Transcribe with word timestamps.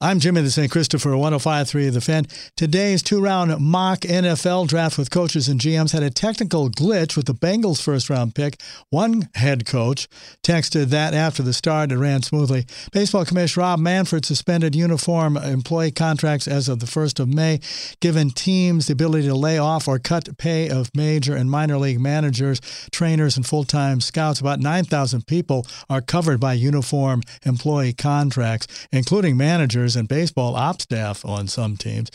I'm 0.00 0.20
Jimmy 0.20 0.42
the 0.42 0.50
St. 0.52 0.70
Christopher, 0.70 1.16
1053 1.16 1.88
of 1.88 1.94
The 1.94 2.00
Fan. 2.00 2.26
Today's 2.56 3.02
two 3.02 3.20
round 3.20 3.60
mock 3.60 4.02
NFL 4.02 4.68
draft 4.68 4.96
with 4.96 5.10
coaches 5.10 5.48
and 5.48 5.58
GMs 5.58 5.90
had 5.90 6.04
a 6.04 6.10
technical 6.10 6.70
glitch 6.70 7.16
with 7.16 7.26
the 7.26 7.34
Bengals' 7.34 7.82
first 7.82 8.08
round 8.08 8.36
pick. 8.36 8.60
One 8.90 9.28
head 9.34 9.66
coach 9.66 10.06
texted 10.44 10.90
that 10.90 11.14
after 11.14 11.42
the 11.42 11.52
start, 11.52 11.90
it 11.90 11.98
ran 11.98 12.22
smoothly. 12.22 12.64
Baseball 12.92 13.24
Commissioner 13.24 13.64
Rob 13.64 13.80
Manfred 13.80 14.24
suspended 14.24 14.76
uniform 14.76 15.36
employee 15.36 15.90
contracts 15.90 16.46
as 16.46 16.68
of 16.68 16.78
the 16.78 16.86
1st 16.86 17.18
of 17.18 17.34
May, 17.34 17.58
giving 18.00 18.30
teams 18.30 18.86
the 18.86 18.92
ability 18.92 19.26
to 19.26 19.34
lay 19.34 19.58
off 19.58 19.88
or 19.88 19.98
cut 19.98 20.38
pay 20.38 20.70
of 20.70 20.92
major 20.94 21.34
and 21.34 21.50
minor 21.50 21.76
league 21.76 21.98
managers, 21.98 22.60
trainers, 22.92 23.36
and 23.36 23.44
full 23.44 23.64
time 23.64 24.00
scouts. 24.00 24.38
About 24.38 24.60
9,000 24.60 25.26
people 25.26 25.66
are 25.90 26.00
covered 26.00 26.38
by 26.38 26.52
uniform 26.52 27.22
employee 27.44 27.94
contracts, 27.94 28.86
including 28.92 29.36
managers 29.36 29.87
and 29.96 30.08
baseball 30.08 30.56
ops 30.56 30.84
staff 30.84 31.24
on 31.24 31.48
some 31.48 31.76
teams. 31.76 32.10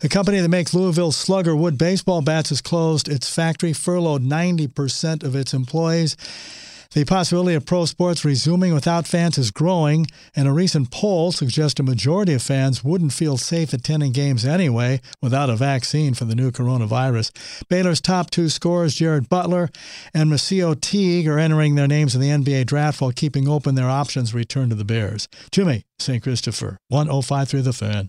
The 0.00 0.08
company 0.08 0.40
that 0.40 0.48
makes 0.48 0.74
Louisville 0.74 1.12
Slugger 1.12 1.54
wood 1.54 1.78
baseball 1.78 2.22
bats 2.22 2.50
has 2.50 2.60
closed 2.60 3.08
its 3.08 3.32
factory, 3.32 3.72
furloughed 3.72 4.22
90% 4.22 5.22
of 5.22 5.34
its 5.34 5.54
employees. 5.54 6.16
The 6.92 7.04
possibility 7.04 7.54
of 7.54 7.66
pro 7.66 7.84
sports 7.84 8.24
resuming 8.24 8.72
without 8.72 9.06
fans 9.06 9.36
is 9.36 9.50
growing, 9.50 10.06
and 10.34 10.48
a 10.48 10.52
recent 10.52 10.90
poll 10.90 11.32
suggests 11.32 11.78
a 11.78 11.82
majority 11.82 12.32
of 12.32 12.40
fans 12.40 12.82
wouldn't 12.82 13.12
feel 13.12 13.36
safe 13.36 13.74
attending 13.74 14.12
games 14.12 14.46
anyway 14.46 15.02
without 15.20 15.50
a 15.50 15.56
vaccine 15.56 16.14
for 16.14 16.24
the 16.24 16.34
new 16.34 16.50
coronavirus. 16.50 17.30
Baylor's 17.68 18.00
top 18.00 18.30
two 18.30 18.48
scorers, 18.48 18.94
Jared 18.94 19.28
Butler 19.28 19.68
and 20.14 20.30
MaCio 20.30 20.80
Teague, 20.80 21.28
are 21.28 21.38
entering 21.38 21.74
their 21.74 21.86
names 21.86 22.14
in 22.14 22.22
the 22.22 22.30
NBA 22.30 22.64
draft 22.64 23.02
while 23.02 23.12
keeping 23.12 23.46
open 23.46 23.74
their 23.74 23.90
options 23.90 24.32
return 24.32 24.70
to 24.70 24.74
the 24.74 24.84
Bears. 24.84 25.28
Jimmy, 25.50 25.84
St. 25.98 26.22
Christopher, 26.22 26.78
1053 26.88 27.60
The 27.60 27.72
Fan. 27.74 28.08